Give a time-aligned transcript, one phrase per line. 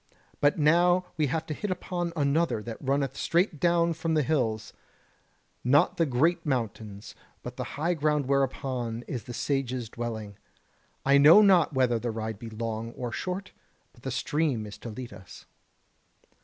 [0.39, 4.73] But now have we to hit upon another that runneth straight down from the hills:
[5.63, 10.37] not the Great Mountains, but the high ground whereon is the Sage's dwelling.
[11.05, 13.51] I know not whether the ride be long or short;
[13.93, 15.45] but the stream is to lead us."